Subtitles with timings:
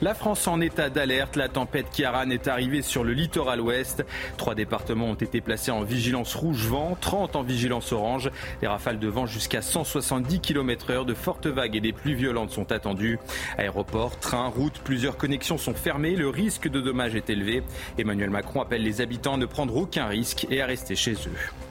[0.00, 1.34] La France en état d'alerte.
[1.34, 4.04] La tempête Kiaran est arrivée sur le littoral ouest.
[4.36, 8.30] Trois départements ont été placés en vigilance rouge vent, 30 en vigilance orange.
[8.62, 12.52] Les rafales de vent jusqu'à 170 km heure, de fortes vagues et des pluies violentes
[12.52, 13.18] sont attendues.
[13.56, 16.14] Aéroports, trains, routes, plusieurs connexions sont fermées.
[16.14, 17.64] Le risque de dommages est élevé.
[17.98, 21.67] Emmanuel Macron appelle les habitants à ne prendre aucun risque et à rester chez eux.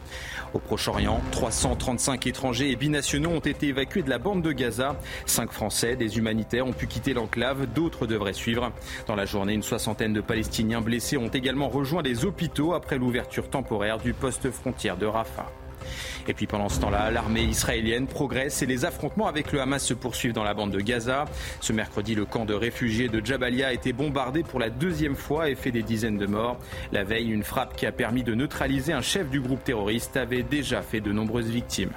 [0.54, 4.96] Au Proche-Orient, 335 étrangers et binationaux ont été évacués de la bande de Gaza.
[5.26, 8.72] Cinq Français, des humanitaires ont pu quitter l'enclave, d'autres devraient suivre.
[9.08, 13.50] Dans la journée, une soixantaine de Palestiniens blessés ont également rejoint les hôpitaux après l'ouverture
[13.50, 15.52] temporaire du poste frontière de Rafah.
[16.28, 19.94] Et puis pendant ce temps-là, l'armée israélienne progresse et les affrontements avec le Hamas se
[19.94, 21.26] poursuivent dans la bande de Gaza.
[21.62, 25.50] Ce mercredi, le camp de réfugiés de Jabalia a été bombardé pour la deuxième fois
[25.50, 26.58] et fait des dizaines de morts.
[26.92, 30.44] La veille, une frappe qui a permis de neutraliser un chef du groupe terroriste avait
[30.44, 31.92] déjà fait de nombreuses victimes.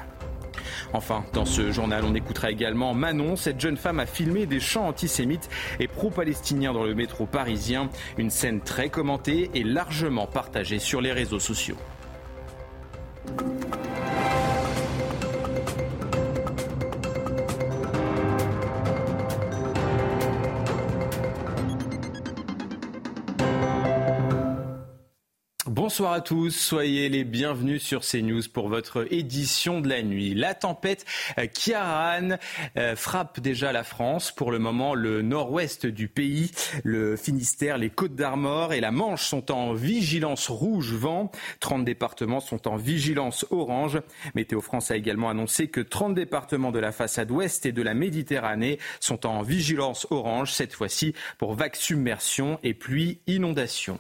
[0.92, 3.36] Enfin, dans ce journal, on écoutera également Manon.
[3.36, 5.48] Cette jeune femme a filmé des chants antisémites
[5.78, 7.90] et pro-palestiniens dans le métro parisien.
[8.18, 11.76] Une scène très commentée et largement partagée sur les réseaux sociaux.
[25.90, 30.34] Bonsoir à tous, soyez les bienvenus sur CNews pour votre édition de la nuit.
[30.34, 31.04] La tempête
[31.36, 32.36] euh, Kiaran
[32.76, 36.52] euh, frappe déjà la France, pour le moment le nord-ouest du pays,
[36.84, 42.38] le Finistère, les Côtes d'Armor et la Manche sont en vigilance rouge vent, 30 départements
[42.38, 44.00] sont en vigilance orange.
[44.36, 47.94] Météo France a également annoncé que 30 départements de la façade ouest et de la
[47.94, 53.98] Méditerranée sont en vigilance orange, cette fois-ci pour vagues submersion et pluie inondation.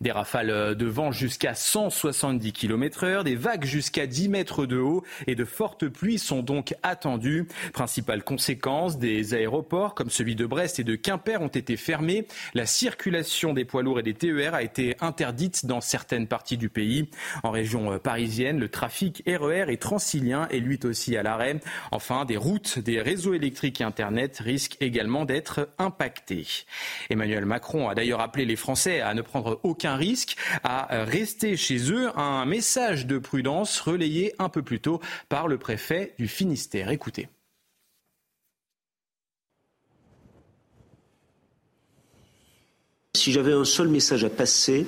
[0.00, 5.04] Des rafales de vent jusqu'à 170 km heure, des vagues jusqu'à 10 mètres de haut
[5.26, 7.46] et de fortes pluies sont donc attendues.
[7.72, 12.26] Principale conséquence, des aéroports comme celui de Brest et de Quimper ont été fermés.
[12.54, 16.68] La circulation des poids lourds et des TER a été interdite dans certaines parties du
[16.68, 17.08] pays.
[17.42, 21.60] En région parisienne, le trafic RER et transilien est lui aussi à l'arrêt.
[21.90, 26.46] Enfin, des routes, des réseaux électriques et Internet risquent également d'être impactés.
[27.10, 31.56] Emmanuel Macron a d'ailleurs appelé les Français à ne prendre aucun un risque à rester
[31.56, 32.10] chez eux.
[32.16, 36.90] Un message de prudence relayé un peu plus tôt par le préfet du Finistère.
[36.90, 37.28] Écoutez.
[43.28, 44.86] Si j'avais un seul message à passer,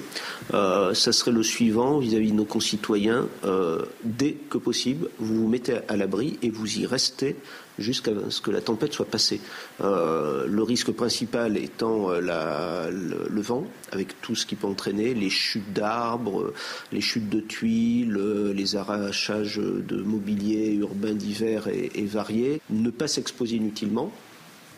[0.55, 3.29] euh, ça serait le suivant vis-à-vis de nos concitoyens.
[3.45, 7.37] Euh, dès que possible, vous vous mettez à l'abri et vous y restez
[7.79, 9.43] jusqu'à ce que la tempête soit passée.
[9.83, 15.29] Euh, le risque principal étant euh, le, vent, avec tout ce qui peut entraîner, les
[15.29, 16.55] chutes d'arbres,
[16.93, 18.19] les chutes de tuiles,
[18.55, 22.63] les arrachages de mobilier urbain divers et variés.
[22.71, 24.11] Ne pas s'exposer inutilement,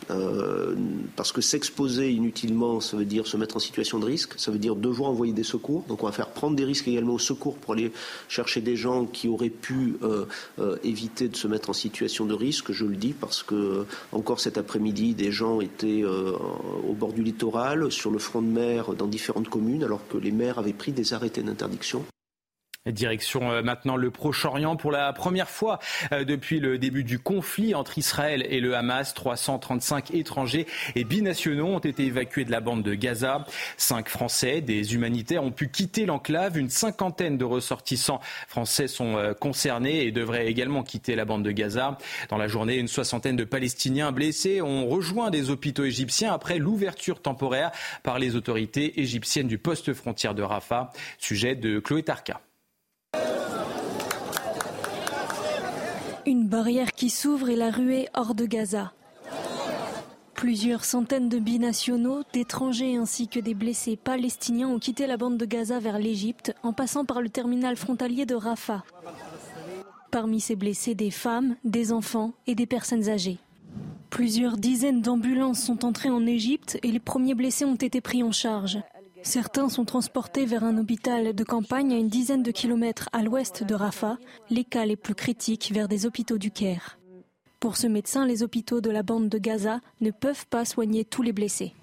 [0.09, 0.75] euh,
[1.15, 4.57] parce que s'exposer inutilement, ça veut dire se mettre en situation de risque, ça veut
[4.57, 5.83] dire devoir envoyer des secours.
[5.87, 7.91] Donc on va faire prendre des risques également au secours pour aller
[8.27, 10.25] chercher des gens qui auraient pu euh,
[10.59, 12.71] euh, éviter de se mettre en situation de risque.
[12.71, 17.91] Je le dis parce que encore cet après-midi, des gens étaient au bord du littoral,
[17.91, 21.13] sur le front de mer, dans différentes communes, alors que les maires avaient pris des
[21.13, 22.05] arrêtés d'interdiction.
[22.91, 25.79] Direction euh, maintenant le Proche-Orient pour la première fois
[26.11, 29.13] euh, depuis le début du conflit entre Israël et le Hamas.
[29.13, 33.45] 335 étrangers et binationaux ont été évacués de la bande de Gaza.
[33.77, 36.57] Cinq Français, des humanitaires, ont pu quitter l'enclave.
[36.57, 41.51] Une cinquantaine de ressortissants français sont euh, concernés et devraient également quitter la bande de
[41.51, 41.97] Gaza.
[42.27, 47.21] Dans la journée, une soixantaine de Palestiniens blessés ont rejoint des hôpitaux égyptiens après l'ouverture
[47.21, 47.71] temporaire
[48.03, 50.91] par les autorités égyptiennes du poste frontière de Rafah.
[51.17, 52.41] Sujet de Chloé Tarka.
[56.25, 58.93] Une barrière qui s'ouvre et la ruée hors de Gaza.
[60.33, 65.45] Plusieurs centaines de binationaux, d'étrangers ainsi que des blessés palestiniens ont quitté la bande de
[65.45, 68.83] Gaza vers l'Égypte en passant par le terminal frontalier de Rafah.
[70.11, 73.39] Parmi ces blessés, des femmes, des enfants et des personnes âgées.
[74.09, 78.31] Plusieurs dizaines d'ambulances sont entrées en Égypte et les premiers blessés ont été pris en
[78.31, 78.79] charge.
[79.23, 83.63] Certains sont transportés vers un hôpital de campagne à une dizaine de kilomètres à l'ouest
[83.63, 84.17] de Rafah,
[84.49, 86.99] les cas les plus critiques vers des hôpitaux du Caire.
[87.61, 91.21] Pour ce médecin, les hôpitaux de la bande de Gaza ne peuvent pas soigner tous
[91.21, 91.73] les blessés.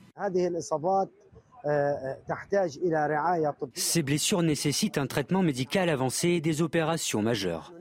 [3.75, 7.73] Ces blessures nécessitent un traitement médical avancé et des opérations majeures.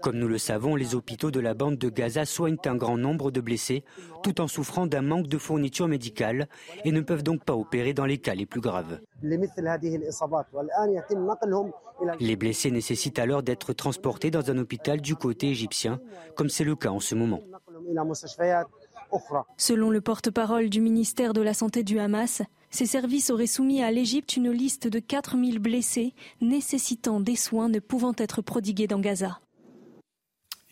[0.00, 3.30] Comme nous le savons, les hôpitaux de la bande de Gaza soignent un grand nombre
[3.30, 3.84] de blessés
[4.22, 6.48] tout en souffrant d'un manque de fournitures médicales
[6.84, 8.98] et ne peuvent donc pas opérer dans les cas les plus graves.
[12.18, 16.00] Les blessés nécessitent alors d'être transportés dans un hôpital du côté égyptien,
[16.34, 17.40] comme c'est le cas en ce moment.
[19.56, 23.90] Selon le porte-parole du ministère de la Santé du Hamas, ces services auraient soumis à
[23.90, 29.40] l'Égypte une liste de 4000 blessés nécessitant des soins ne pouvant être prodigués dans Gaza.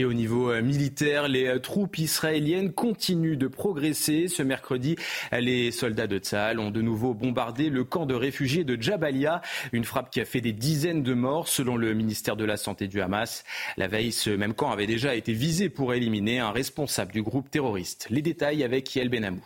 [0.01, 4.29] Et au niveau euh, militaire, les euh, troupes israéliennes continuent de progresser.
[4.29, 4.97] Ce mercredi,
[5.31, 9.43] les soldats de Tzal ont de nouveau bombardé le camp de réfugiés de Jabalia,
[9.73, 12.89] une frappe qui a fait des dizaines de morts selon le ministère de la Santé
[12.89, 13.45] du Hamas.
[13.77, 17.51] La veille, ce même camp avait déjà été visé pour éliminer un responsable du groupe
[17.51, 18.07] terroriste.
[18.09, 19.45] Les détails avec Yael Benamou.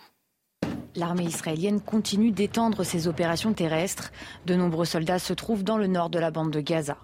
[0.96, 4.12] L'armée israélienne continue d'étendre ses opérations terrestres.
[4.46, 6.96] De nombreux soldats se trouvent dans le nord de la bande de Gaza.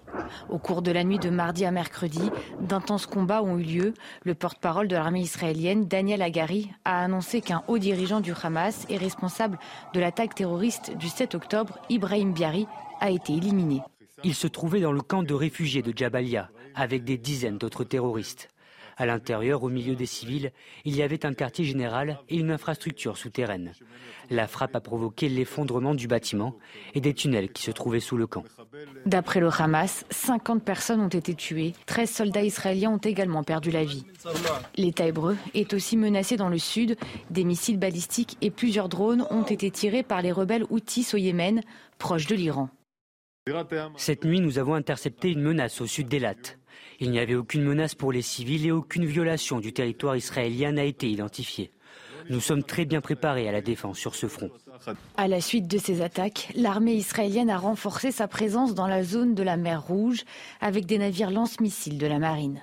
[0.49, 3.95] Au cours de la nuit de mardi à mercredi, d'intenses combats ont eu lieu.
[4.23, 8.97] Le porte-parole de l'armée israélienne, Daniel Agari, a annoncé qu'un haut dirigeant du Hamas et
[8.97, 9.59] responsable
[9.93, 12.69] de l'attaque terroriste du 7 octobre, Ibrahim Biari,
[13.01, 13.83] a été éliminé.
[14.23, 18.49] Il se trouvait dans le camp de réfugiés de Jabalia, avec des dizaines d'autres terroristes.
[19.01, 20.53] À l'intérieur, au milieu des civils,
[20.85, 23.73] il y avait un quartier général et une infrastructure souterraine.
[24.29, 26.55] La frappe a provoqué l'effondrement du bâtiment
[26.93, 28.45] et des tunnels qui se trouvaient sous le camp.
[29.07, 33.85] D'après le Hamas, 50 personnes ont été tuées, 13 soldats israéliens ont également perdu la
[33.85, 34.05] vie.
[34.77, 36.99] L'État hébreu est aussi menacé dans le sud.
[37.31, 41.63] Des missiles balistiques et plusieurs drones ont été tirés par les rebelles Houthis au Yémen,
[41.97, 42.69] proche de l'Iran.
[43.97, 46.60] Cette nuit, nous avons intercepté une menace au sud d'Elat.
[47.01, 50.85] Il n'y avait aucune menace pour les civils et aucune violation du territoire israélien n'a
[50.85, 51.73] été identifiée.
[52.29, 54.51] Nous sommes très bien préparés à la défense sur ce front.
[55.17, 59.35] À la suite de ces attaques, l'armée israélienne a renforcé sa présence dans la zone
[59.35, 60.25] de la mer Rouge
[60.61, 62.61] avec des navires lance-missiles de la marine.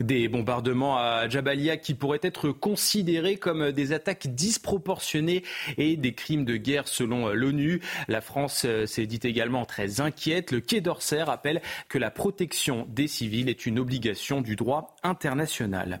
[0.00, 5.42] Des bombardements à Jabalia qui pourraient être considérés comme des attaques disproportionnées
[5.76, 7.80] et des crimes de guerre selon l'ONU.
[8.06, 10.52] La France euh, s'est dit également très inquiète.
[10.52, 16.00] Le Quai d'Orsay rappelle que la protection des civils est une obligation du droit international.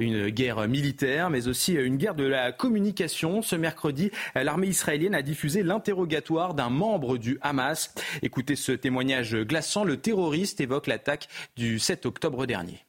[0.00, 3.40] Une guerre militaire, mais aussi une guerre de la communication.
[3.40, 7.94] Ce mercredi, l'armée israélienne a diffusé l'interrogatoire d'un membre du Hamas.
[8.22, 9.84] Écoutez ce témoignage glaçant.
[9.84, 12.87] Le terroriste évoque l'attaque du 7 octobre dernier.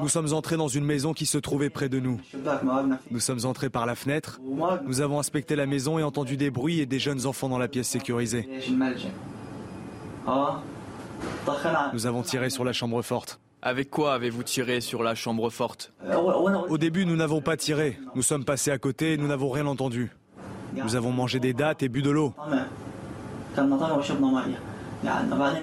[0.00, 2.20] Nous sommes entrés dans une maison qui se trouvait près de nous.
[3.10, 4.40] Nous sommes entrés par la fenêtre.
[4.84, 7.68] Nous avons inspecté la maison et entendu des bruits et des jeunes enfants dans la
[7.68, 8.48] pièce sécurisée.
[11.92, 13.40] Nous avons tiré sur la chambre forte.
[13.62, 15.92] Avec quoi avez-vous tiré sur la chambre forte?
[16.68, 17.98] Au début, nous n'avons pas tiré.
[18.14, 20.10] Nous sommes passés à côté et nous n'avons rien entendu.
[20.74, 22.34] Nous avons mangé des dattes et bu de l'eau.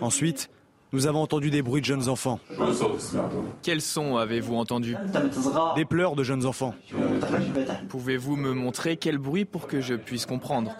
[0.01, 0.49] Ensuite,
[0.93, 2.39] nous avons entendu des bruits de jeunes enfants.
[3.61, 4.95] Quels sons avez-vous entendus
[5.75, 6.73] Des pleurs de jeunes enfants.
[7.89, 10.71] Pouvez-vous me montrer quel bruit pour que je puisse comprendre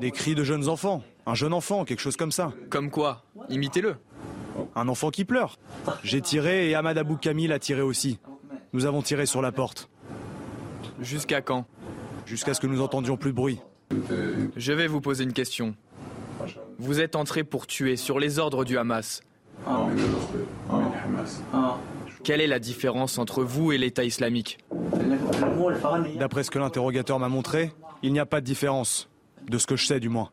[0.00, 1.02] Des cris de jeunes enfants.
[1.26, 2.52] Un jeune enfant, quelque chose comme ça.
[2.70, 3.96] Comme quoi Imitez-le.
[4.74, 5.56] Un enfant qui pleure.
[6.02, 8.18] J'ai tiré et Ahmad Abou Kamil a tiré aussi.
[8.72, 9.88] Nous avons tiré sur la porte.
[11.00, 11.64] Jusqu'à quand
[12.26, 13.60] Jusqu'à ce que nous entendions plus de bruit.
[14.56, 15.74] Je vais vous poser une question.
[16.78, 19.22] Vous êtes entré pour tuer sur les ordres du Hamas.
[22.24, 24.58] Quelle est la différence entre vous et l'État islamique?
[26.18, 27.72] D'après ce que l'interrogateur m'a montré,
[28.02, 29.08] il n'y a pas de différence.
[29.48, 30.30] De ce que je sais du moins.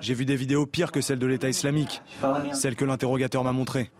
[0.00, 2.02] J'ai vu des vidéos pires que celles de l'État islamique,
[2.52, 3.90] celles que l'interrogateur m'a montrées.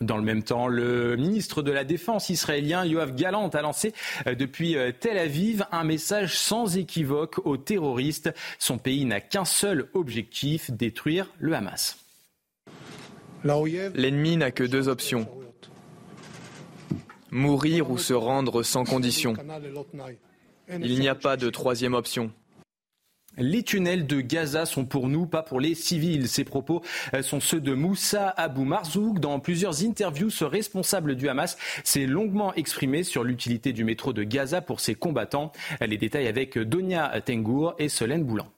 [0.00, 3.92] Dans le même temps, le ministre de la Défense israélien Yoav Galant a lancé
[4.26, 8.32] euh, depuis euh, Tel Aviv un message sans équivoque aux terroristes.
[8.60, 11.98] Son pays n'a qu'un seul objectif, détruire le Hamas.
[13.44, 15.26] L'ennemi n'a que deux options.
[17.30, 19.34] Mourir ou se rendre sans condition.
[20.70, 22.30] Il n'y a pas de troisième option.
[23.40, 26.28] Les tunnels de Gaza sont pour nous, pas pour les civils.
[26.28, 26.82] Ces propos
[27.14, 29.20] euh, sont ceux de Moussa Abou Marzouk.
[29.20, 34.24] Dans plusieurs interviews, ce responsable du Hamas s'est longuement exprimé sur l'utilité du métro de
[34.24, 35.52] Gaza pour ses combattants.
[35.80, 38.48] Les détails avec Donia Tengour et Solène Boulan.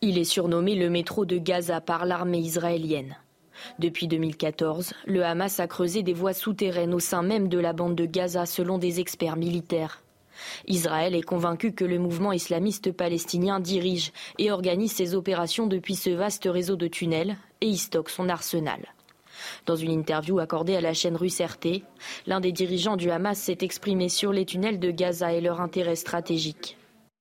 [0.00, 3.16] Il est surnommé le métro de Gaza par l'armée israélienne.
[3.78, 7.94] Depuis 2014, le Hamas a creusé des voies souterraines au sein même de la bande
[7.94, 10.01] de Gaza selon des experts militaires.
[10.66, 16.10] Israël est convaincu que le mouvement islamiste palestinien dirige et organise ses opérations depuis ce
[16.10, 18.80] vaste réseau de tunnels et y stocke son arsenal.
[19.66, 21.82] Dans une interview accordée à la chaîne russe RT,
[22.26, 25.96] l'un des dirigeants du Hamas s'est exprimé sur les tunnels de Gaza et leur intérêt
[25.96, 26.76] stratégique.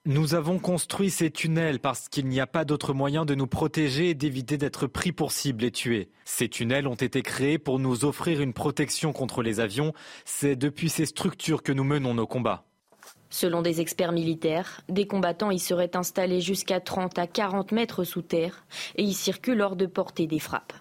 [0.05, 4.09] Nous avons construit ces tunnels parce qu'il n'y a pas d'autre moyen de nous protéger
[4.09, 6.09] et d'éviter d'être pris pour cible et tués.
[6.25, 9.93] Ces tunnels ont été créés pour nous offrir une protection contre les avions.
[10.25, 12.65] C'est depuis ces structures que nous menons nos combats.
[13.33, 18.21] Selon des experts militaires, des combattants y seraient installés jusqu'à 30 à 40 mètres sous
[18.21, 18.65] terre
[18.97, 20.73] et y circulent hors de portée des frappes.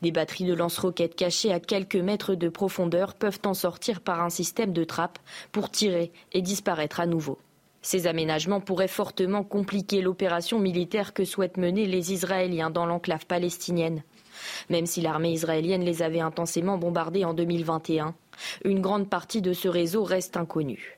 [0.00, 4.30] Des batteries de lance-roquettes cachées à quelques mètres de profondeur peuvent en sortir par un
[4.30, 5.18] système de trappe
[5.50, 7.38] pour tirer et disparaître à nouveau.
[7.82, 14.04] Ces aménagements pourraient fortement compliquer l'opération militaire que souhaitent mener les Israéliens dans l'enclave palestinienne.
[14.70, 18.14] Même si l'armée israélienne les avait intensément bombardés en 2021,
[18.64, 20.97] une grande partie de ce réseau reste inconnue.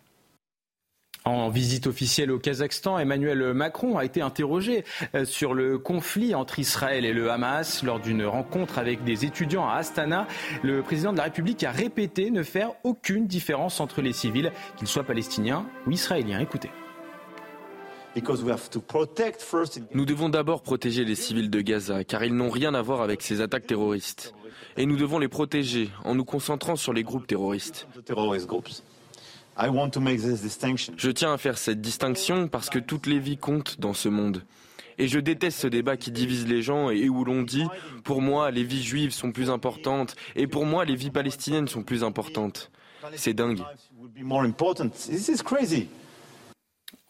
[1.25, 4.85] En visite officielle au Kazakhstan, Emmanuel Macron a été interrogé
[5.15, 9.69] euh, sur le conflit entre Israël et le Hamas lors d'une rencontre avec des étudiants
[9.69, 10.27] à Astana.
[10.63, 14.89] Le président de la République a répété ne faire aucune différence entre les civils, qu'ils
[14.89, 16.41] soient palestiniens ou israéliens.
[16.41, 16.71] Écoutez.
[19.95, 23.23] Nous devons d'abord protéger les civils de Gaza, car ils n'ont rien à voir avec
[23.23, 24.35] ces attaques terroristes.
[24.77, 27.87] Et nous devons les protéger en nous concentrant sur les groupes terroristes.
[30.97, 34.43] Je tiens à faire cette distinction parce que toutes les vies comptent dans ce monde.
[34.99, 37.67] Et je déteste ce débat qui divise les gens et où l'on dit,
[38.05, 41.83] pour moi, les vies juives sont plus importantes et pour moi, les vies palestiniennes sont
[41.83, 42.71] plus importantes.
[43.17, 43.63] C'est dingue.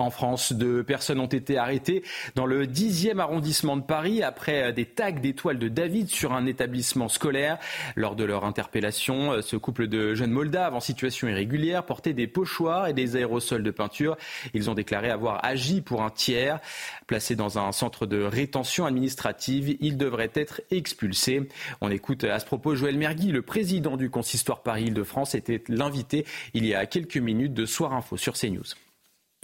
[0.01, 2.03] En France, deux personnes ont été arrêtées
[2.35, 7.09] dans le 10e arrondissement de Paris après des tags d'étoiles de David sur un établissement
[7.09, 7.59] scolaire.
[7.97, 12.89] Lors de leur interpellation, ce couple de jeunes Moldaves en situation irrégulière portait des pochoirs
[12.89, 14.17] et des aérosols de peinture.
[14.55, 16.61] Ils ont déclaré avoir agi pour un tiers.
[17.07, 21.47] Placés dans un centre de rétention administrative, ils devraient être expulsés.
[21.83, 26.65] On écoute à ce propos Joël Mergui, le président du consistoire Paris-Île-de-France, était l'invité il
[26.65, 28.65] y a quelques minutes de Soir Info sur CNews.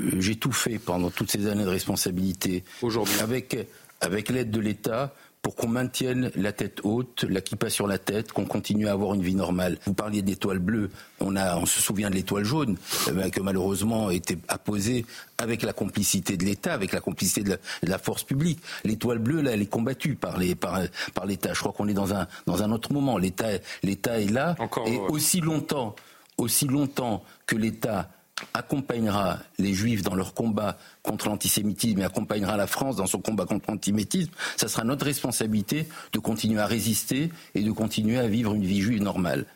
[0.00, 2.64] Euh, j'ai tout fait pendant toutes ces années de responsabilité.
[2.82, 3.18] Aujourd'hui.
[3.20, 3.56] Avec,
[4.00, 5.14] avec l'aide de l'État
[5.46, 9.14] pour qu'on maintienne la tête haute, la kippa sur la tête, qu'on continue à avoir
[9.14, 9.78] une vie normale.
[9.86, 12.76] Vous parliez d'étoile bleue, on, a, on se souvient de l'étoile jaune,
[13.06, 15.06] euh, que malheureusement était apposée
[15.38, 18.58] avec la complicité de l'État, avec la complicité de la, force publique.
[18.82, 20.56] L'étoile bleue, là, elle est combattue par l'État.
[20.56, 20.80] Par,
[21.14, 23.16] par Je crois qu'on est dans un, dans un autre moment.
[23.16, 24.56] L'État est là.
[24.58, 25.94] Encore, et aussi longtemps,
[26.38, 28.10] aussi longtemps que l'État
[28.54, 33.46] accompagnera les juifs dans leur combat contre l'antisémitisme et accompagnera la France dans son combat
[33.46, 38.54] contre l'antisémitisme, ça sera notre responsabilité de continuer à résister et de continuer à vivre
[38.54, 39.46] une vie juive normale.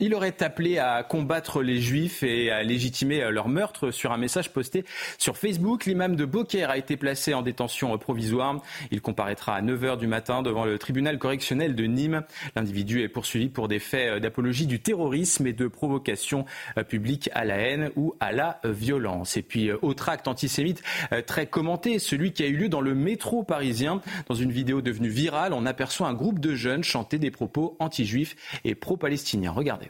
[0.00, 4.52] Il aurait appelé à combattre les juifs et à légitimer leur meurtre sur un message
[4.52, 4.84] posté
[5.18, 5.86] sur Facebook.
[5.86, 8.62] L'imam de Beaucaire a été placé en détention provisoire.
[8.92, 12.22] Il comparaîtra à 9h du matin devant le tribunal correctionnel de Nîmes.
[12.54, 16.44] L'individu est poursuivi pour des faits d'apologie du terrorisme et de provocation
[16.88, 19.36] publique à la haine ou à la violence.
[19.36, 20.80] Et puis, autre acte antisémite
[21.26, 24.00] très commenté, celui qui a eu lieu dans le métro parisien.
[24.28, 28.36] Dans une vidéo devenue virale, on aperçoit un groupe de jeunes chanter des propos anti-juifs
[28.64, 29.50] et pro-palestiniens.
[29.50, 29.87] Regardez.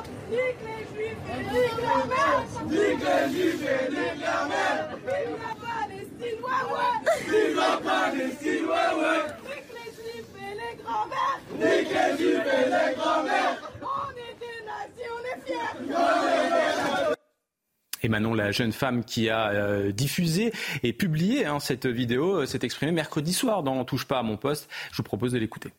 [18.02, 22.40] On on Manon, la jeune femme qui a euh, diffusé et publié hein, cette vidéo,
[22.40, 24.68] euh, s'est exprimée mercredi soir dans Touche pas à mon poste.
[24.90, 25.70] Je vous propose de l'écouter.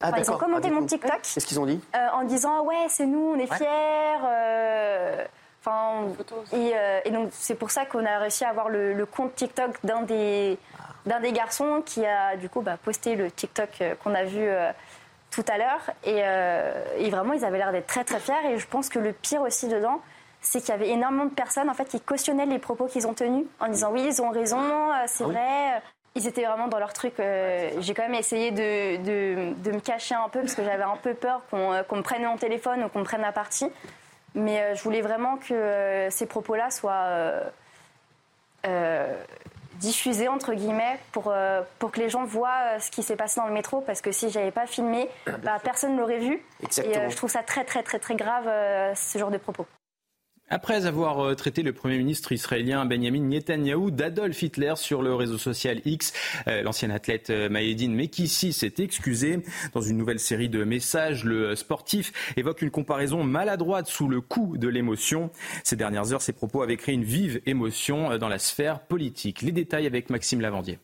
[0.00, 1.20] Ah, ils ont commenté ah, mon TikTok.
[1.22, 3.66] Qu'est-ce qu'ils ont dit euh, En disant ouais c'est nous, on est fiers.
[4.24, 5.24] Euh,
[5.60, 6.08] enfin,
[6.54, 10.02] euh, et, donc c'est pour ça qu'on a réussi à avoir le, compte TikTok d'un
[10.02, 10.58] des
[11.06, 14.48] d'un des garçons qui a du coup bah, posté le TikTok qu'on a vu
[15.30, 15.90] tout à l'heure.
[16.04, 16.20] Et,
[17.04, 18.52] et, vraiment ils avaient l'air d'être très très fiers.
[18.52, 20.00] Et je pense que le pire aussi dedans,
[20.40, 23.14] c'est qu'il y avait énormément de personnes en fait qui cautionnaient les propos qu'ils ont
[23.14, 24.62] tenus en disant oui ils ont raison,
[25.06, 25.82] c'est ah vrai.
[26.16, 27.14] Ils étaient vraiment dans leur truc.
[27.20, 30.96] Euh, j'ai quand même essayé de, de, me cacher un peu parce que j'avais un
[30.96, 33.70] peu peur qu'on euh, me prenne mon téléphone ou qu'on me prenne à partie.
[34.34, 37.08] Mais euh, je voulais vraiment que ces propos-là soient
[39.76, 41.32] diffusés, entre guillemets, pour,
[41.78, 43.80] pour que les gens voient ce qui s'est passé dans le métro.
[43.80, 45.08] Parce que si j'avais pas filmé,
[45.42, 46.42] bah, personne ne l'aurait vu.
[46.84, 48.44] Et je trouve ça très, très, très, très grave,
[48.94, 49.66] ce genre de propos.
[50.52, 55.38] Après avoir euh, traité le Premier ministre israélien Benjamin Netanyahou d'Adolf Hitler sur le réseau
[55.38, 56.12] social X,
[56.48, 59.44] euh, l'ancien athlète euh, Maïdine Mekissi s'est excusé.
[59.74, 64.56] Dans une nouvelle série de messages, le sportif évoque une comparaison maladroite sous le coup
[64.56, 65.30] de l'émotion.
[65.62, 69.42] Ces dernières heures, ses propos avaient créé une vive émotion dans la sphère politique.
[69.42, 70.80] Les détails avec Maxime Lavandier.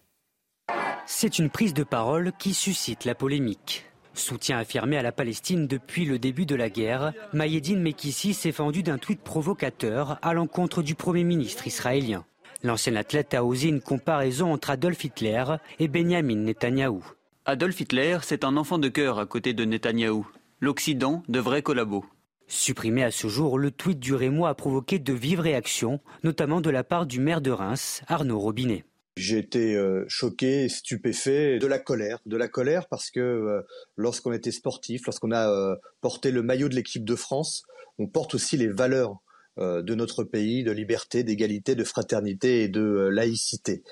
[1.07, 3.85] C'est une prise de parole qui suscite la polémique.
[4.19, 8.83] Soutien affirmé à la Palestine depuis le début de la guerre, Mayedine Mekissi s'est fendu
[8.83, 12.25] d'un tweet provocateur à l'encontre du Premier ministre israélien.
[12.63, 15.45] L'ancien athlète a osé une comparaison entre Adolf Hitler
[15.79, 17.05] et Benjamin Netanyahou.
[17.45, 20.27] Adolf Hitler, c'est un enfant de cœur à côté de Netanyahou.
[20.61, 22.07] L'Occident devrait collaborer.
[22.49, 26.71] Supprimé à ce jour, le tweet du Rémois a provoqué de vives réactions, notamment de
[26.71, 28.85] la part du maire de Reims, Arnaud Robinet.
[29.17, 33.63] J'ai été euh, choqué, stupéfait, de la colère, de la colère parce que euh,
[33.97, 37.63] lorsqu'on était sportif, lorsqu'on a euh, porté le maillot de l'équipe de France,
[37.99, 39.17] on porte aussi les valeurs
[39.59, 43.83] de notre pays, de liberté, d'égalité, de fraternité et de laïcité.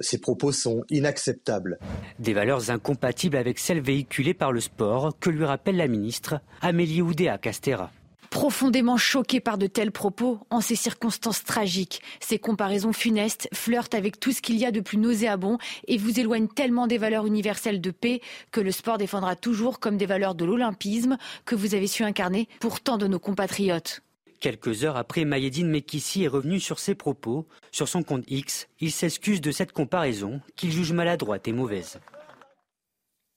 [0.00, 1.78] Ces propos sont inacceptables.
[2.18, 7.02] Des valeurs incompatibles avec celles véhiculées par le sport, que lui rappelle la ministre Amélie
[7.02, 7.92] Oudéa Castera.
[8.30, 14.20] Profondément choqué par de tels propos, en ces circonstances tragiques, ces comparaisons funestes flirtent avec
[14.20, 17.80] tout ce qu'il y a de plus nauséabond et vous éloignent tellement des valeurs universelles
[17.80, 21.86] de paix que le sport défendra toujours comme des valeurs de l'olympisme que vous avez
[21.86, 24.02] su incarner pour tant de nos compatriotes.
[24.40, 27.46] Quelques heures après, Mayedine Mekissi est revenu sur ses propos.
[27.72, 31.98] Sur son compte X, il s'excuse de cette comparaison qu'il juge maladroite et mauvaise.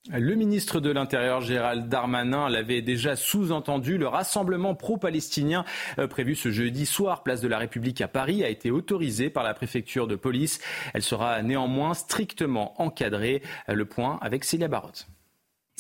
[0.08, 3.98] Le ministre de l'Intérieur Gérald Darmanin l'avait déjà sous-entendu.
[3.98, 5.66] Le rassemblement pro-palestinien
[6.00, 9.44] euh, prévu ce jeudi soir, place de la République à Paris, a été autorisé par
[9.44, 10.62] la préfecture de police.
[10.94, 13.44] Elle sera néanmoins strictement encadrée.
[13.68, 15.08] Le point avec Célia Barotte.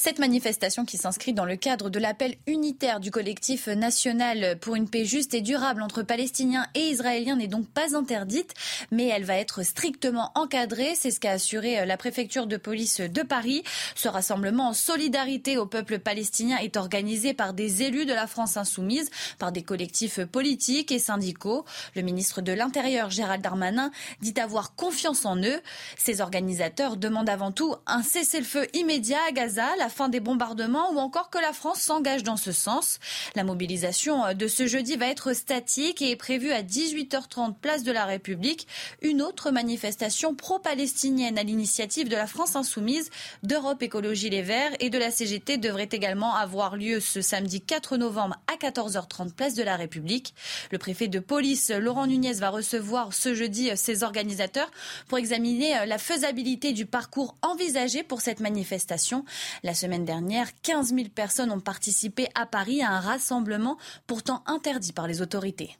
[0.01, 4.89] Cette manifestation qui s'inscrit dans le cadre de l'appel unitaire du collectif national pour une
[4.89, 8.53] paix juste et durable entre Palestiniens et Israéliens n'est donc pas interdite,
[8.91, 10.93] mais elle va être strictement encadrée.
[10.95, 13.61] C'est ce qu'a assuré la préfecture de police de Paris.
[13.93, 18.55] Ce rassemblement en solidarité au peuple palestinien est organisé par des élus de la France
[18.55, 21.65] insoumise, par des collectifs politiques et syndicaux.
[21.97, 23.91] Le ministre de l'Intérieur, Gérald Darmanin,
[24.21, 25.59] dit avoir confiance en eux.
[25.97, 31.29] Ces organisateurs demandent avant tout un cessez-le-feu immédiat à Gaza, fin des bombardements ou encore
[31.29, 32.99] que la France s'engage dans ce sens.
[33.35, 37.91] La mobilisation de ce jeudi va être statique et est prévue à 18h30 place de
[37.91, 38.67] la République.
[39.01, 43.09] Une autre manifestation pro-palestinienne à l'initiative de la France insoumise,
[43.43, 47.97] d'Europe Écologie Les Verts et de la CGT devrait également avoir lieu ce samedi 4
[47.97, 50.33] novembre à 14h30 place de la République.
[50.71, 54.71] Le préfet de police Laurent Nunez va recevoir ce jeudi ses organisateurs
[55.07, 59.25] pour examiner la faisabilité du parcours envisagé pour cette manifestation.
[59.63, 64.93] La semaine dernière, 15 000 personnes ont participé à Paris à un rassemblement pourtant interdit
[64.93, 65.77] par les autorités.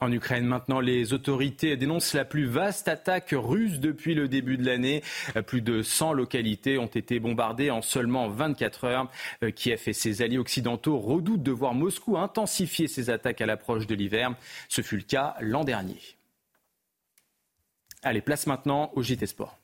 [0.00, 4.64] En Ukraine, maintenant, les autorités dénoncent la plus vaste attaque russe depuis le début de
[4.64, 5.02] l'année.
[5.46, 9.10] Plus de 100 localités ont été bombardées en seulement 24 heures.
[9.54, 13.94] Kiev et ses alliés occidentaux redoutent de voir Moscou intensifier ses attaques à l'approche de
[13.94, 14.34] l'hiver.
[14.68, 16.00] Ce fut le cas l'an dernier.
[18.02, 19.58] Allez, place maintenant au JT Sport.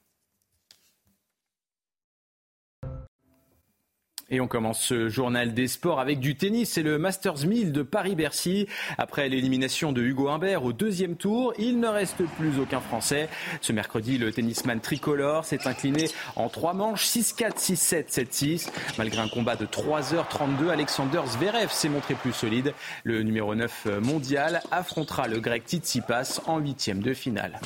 [4.31, 6.71] Et on commence ce journal des sports avec du tennis.
[6.73, 8.69] C'est le Masters 1000 de Paris-Bercy.
[8.97, 13.29] Après l'élimination de Hugo Humbert au deuxième tour, il ne reste plus aucun Français.
[13.61, 18.69] Ce mercredi, le tennisman tricolore s'est incliné en trois manches 6-4, 6-7, 7-6.
[18.99, 22.73] Malgré un combat de 3h32, Alexander Zverev s'est montré plus solide.
[23.05, 27.59] Le numéro 9 mondial affrontera le grec Tsitsipas en huitième de finale.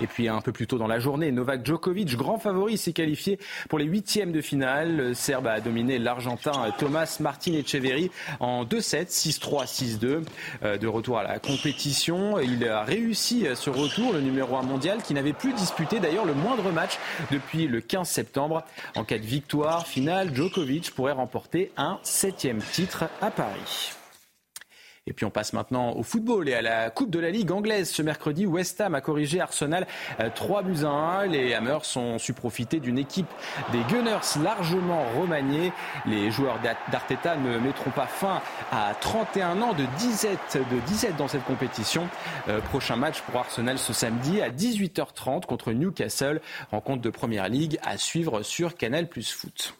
[0.00, 3.38] Et puis un peu plus tôt dans la journée, Novak Djokovic, grand favori, s'est qualifié
[3.68, 4.96] pour les huitièmes de finale.
[4.96, 10.78] Le Serbe a dominé l'Argentin Thomas Martin Echeverry en 2-7, 6-3, 6-2.
[10.78, 15.14] De retour à la compétition, il a réussi ce retour, le numéro 1 mondial, qui
[15.14, 16.98] n'avait plus disputé d'ailleurs le moindre match
[17.30, 18.64] depuis le 15 septembre.
[18.94, 23.92] En cas de victoire finale, Djokovic pourrait remporter un septième titre à Paris.
[25.08, 27.90] Et puis on passe maintenant au football et à la Coupe de la Ligue anglaise.
[27.90, 29.86] Ce mercredi, West Ham a corrigé Arsenal
[30.34, 31.26] 3 buts à 1.
[31.26, 33.28] Les Hammers ont su profiter d'une équipe
[33.70, 35.72] des Gunners largement remaniée.
[36.06, 36.58] Les joueurs
[36.90, 38.40] d'Arteta ne mettront pas fin
[38.72, 42.08] à 31 ans de disette, de disette dans cette compétition.
[42.48, 46.40] Euh, prochain match pour Arsenal ce samedi à 18h30 contre Newcastle.
[46.72, 49.74] Rencontre de Première Ligue à suivre sur Canal Plus Foot.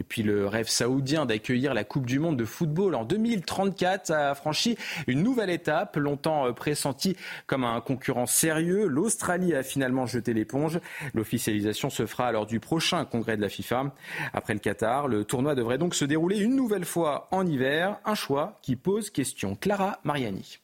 [0.00, 4.34] Et puis le rêve saoudien d'accueillir la Coupe du Monde de football en 2034 a
[4.34, 4.76] franchi
[5.06, 8.88] une nouvelle étape, longtemps pressentie comme un concurrent sérieux.
[8.88, 10.80] L'Australie a finalement jeté l'éponge.
[11.14, 13.94] L'officialisation se fera lors du prochain congrès de la FIFA.
[14.32, 17.98] Après le Qatar, le tournoi devrait donc se dérouler une nouvelle fois en hiver.
[18.04, 19.54] Un choix qui pose question.
[19.54, 20.58] Clara Mariani.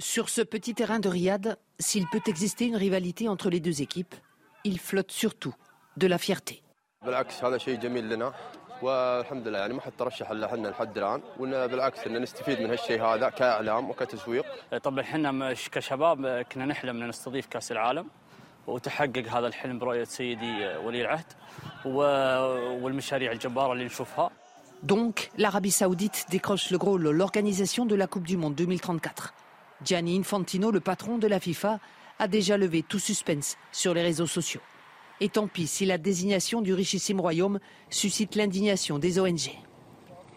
[0.00, 4.16] Sur ce petit terrain de Riyad, s'il peut exister une rivalité entre les deux équipes,
[4.64, 5.54] il flotte surtout
[5.96, 6.63] de la fierté.
[8.82, 12.70] والحمد لله يعني ما حد ترشح إلا إحنا لحد الآن وإن بالعكس إن نستفيد من
[12.70, 14.44] هالشيء هذا كإعلام وكتسويق.
[14.82, 18.06] طبعا إحنا كشباب كنا نحلم إن نستضيف كأس العالم
[18.66, 21.32] وتحقق هذا الحلم برؤية سيدي ولي العهد
[22.82, 24.30] والمشاريع الجبارة اللي نشوفها.
[24.82, 29.32] Donc, l'Arabie Saoudite décroche le gros l'organisation de la Coupe du Monde 2034.
[29.82, 31.78] Gianni Infantino, le patron de la FIFA,
[32.18, 34.60] a déjà levé tout suspense sur les réseaux sociaux.
[35.20, 39.50] Et tant pis si la désignation du richissime royaume suscite l'indignation des ONG.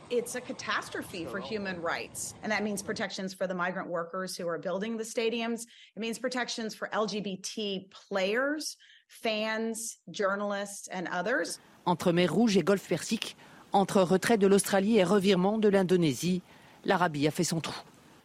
[0.09, 2.33] It's a catastrophe for human rights.
[2.41, 5.65] And that means protections for the migrant workers who are building the stadiums.
[5.95, 11.59] It means protections for LGBT players, fans, journalists, and others.
[11.85, 13.35] Entre mer Rouge et Golfe Persique,
[13.73, 16.41] entre retrait de l'Australie et revirement de l'Indonésie,
[16.85, 17.75] l'Arabie a fait son trou.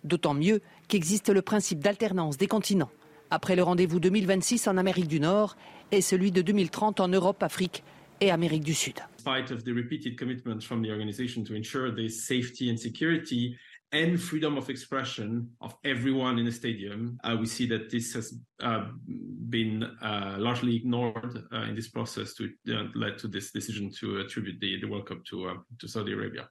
[0.04, 2.90] D'autant mieux qu'existe le principe d'alternance des continents.
[3.34, 5.56] Après le rendez-vous 2026 en Amérique du Nord
[5.90, 7.82] et celui de 2030 en Europe, Afrique
[8.20, 8.96] et Amérique du Sud.
[9.18, 13.56] spite of the repeated commitments from the organization to ensure the safety and security
[13.92, 18.34] and freedom of expression of everyone in the stadium, uh, we see that this has
[18.62, 18.84] uh,
[19.48, 24.18] been uh, largely ignored uh, in this process to uh, led to this decision to
[24.18, 26.50] attribute the, the World Cup to, uh, to Saudi Arabia.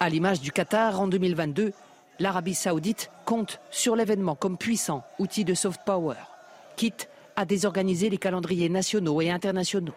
[0.00, 1.72] À l'image du Qatar en 2022,
[2.18, 6.16] l'Arabie saoudite compte sur l'événement comme puissant outil de soft power,
[6.76, 9.94] quitte à désorganiser les calendriers nationaux et internationaux,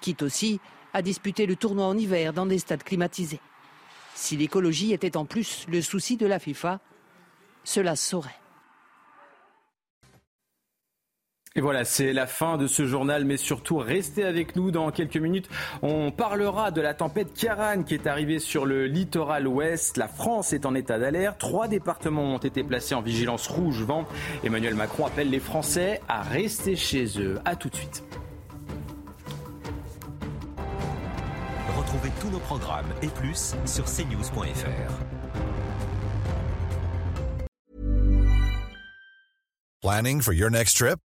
[0.00, 0.60] quitte aussi
[0.92, 3.40] à disputer le tournoi en hiver dans des stades climatisés.
[4.14, 6.80] Si l'écologie était en plus le souci de la FIFA,
[7.64, 8.41] cela saurait.
[11.54, 15.18] Et voilà, c'est la fin de ce journal, mais surtout restez avec nous dans quelques
[15.18, 15.50] minutes.
[15.82, 19.98] On parlera de la tempête Kiaran qui est arrivée sur le littoral ouest.
[19.98, 21.38] La France est en état d'alerte.
[21.38, 24.06] Trois départements ont été placés en vigilance rouge vent.
[24.44, 27.38] Emmanuel Macron appelle les Français à rester chez eux.
[27.44, 28.02] A tout de suite.
[31.76, 34.92] Retrouvez tous nos programmes et plus sur cnews.fr.
[39.82, 40.98] Planning for your next trip?